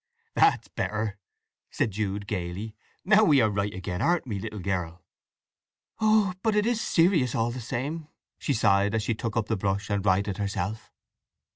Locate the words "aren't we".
4.01-4.39